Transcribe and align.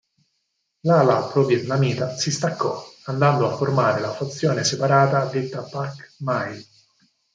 L'ala 0.79 1.27
pro-vietnamita 1.27 2.15
si 2.17 2.31
staccò 2.31 2.83
andando 3.05 3.47
a 3.47 3.55
formare 3.55 3.99
la 4.01 4.11
fazione 4.11 4.63
separata 4.63 5.25
detta 5.27 5.61
"Pak 5.61 6.15
Mai". 6.21 6.59